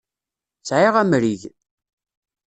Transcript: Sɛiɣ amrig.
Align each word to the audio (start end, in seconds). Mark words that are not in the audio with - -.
Sɛiɣ 0.67 0.95
amrig. 1.01 1.41